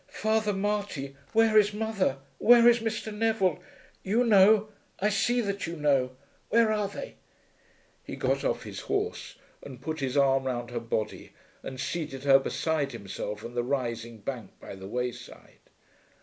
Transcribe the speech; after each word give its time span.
"Father 0.09 0.51
Marty, 0.51 1.15
where 1.31 1.55
is 1.59 1.75
mother? 1.75 2.17
Where 2.39 2.67
is 2.67 2.79
Mr. 2.79 3.13
Neville? 3.15 3.59
You 4.01 4.23
know. 4.23 4.69
I 4.99 5.09
see 5.09 5.41
that 5.41 5.67
you 5.67 5.75
know. 5.75 6.15
Where 6.49 6.71
are 6.71 6.87
they?" 6.87 7.17
He 8.03 8.15
got 8.15 8.43
off 8.43 8.63
his 8.63 8.79
horse 8.79 9.35
and 9.61 9.79
put 9.79 9.99
his 9.99 10.17
arm 10.17 10.45
round 10.45 10.71
her 10.71 10.79
body 10.79 11.33
and 11.61 11.79
seated 11.79 12.23
her 12.23 12.39
beside 12.39 12.93
himself 12.93 13.45
on 13.45 13.53
the 13.53 13.61
rising 13.61 14.17
bank 14.21 14.53
by 14.59 14.73
the 14.75 14.87
wayside. 14.87 15.59